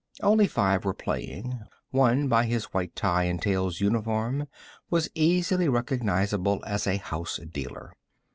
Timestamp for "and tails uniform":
3.25-4.47